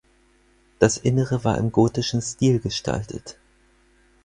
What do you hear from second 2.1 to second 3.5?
Stil gestaltet.